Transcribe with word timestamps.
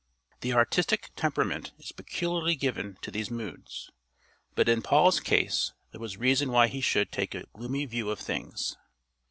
The 0.39 0.53
artistic 0.53 1.11
temperament 1.15 1.73
is 1.77 1.91
peculiarly 1.91 2.55
given 2.55 2.97
to 3.03 3.11
these 3.11 3.29
moods, 3.29 3.91
but 4.55 4.67
in 4.67 4.81
Paul's 4.81 5.19
case 5.19 5.73
there 5.91 6.01
was 6.01 6.17
reason 6.17 6.51
why 6.51 6.69
he 6.69 6.81
should 6.81 7.11
take 7.11 7.35
a 7.35 7.45
gloomy 7.53 7.85
view 7.85 8.09
of 8.09 8.17
things. 8.17 8.77